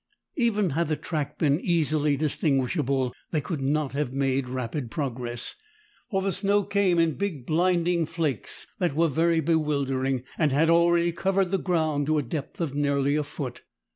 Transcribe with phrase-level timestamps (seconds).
[0.35, 5.53] Even had the track been easily distinguishable, they could not have made rapid progress,
[6.09, 11.11] for the snow came in big, blinding flakes that were very bewildering, and had already
[11.11, 13.61] covered the ground to a depth of nearly a foot.